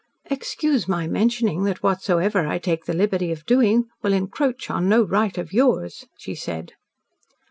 "Excuse 0.31 0.87
my 0.87 1.05
mentioning 1.05 1.63
that 1.65 1.83
whatsoever 1.83 2.47
I 2.47 2.57
take 2.57 2.85
the 2.85 2.93
liberty 2.95 3.31
of 3.31 3.45
doing 3.45 3.85
will 4.01 4.13
encroach 4.13 4.67
on 4.67 4.89
no 4.89 5.03
right 5.03 5.37
of 5.37 5.53
yours," 5.53 6.07
she 6.17 6.33
said. 6.33 6.73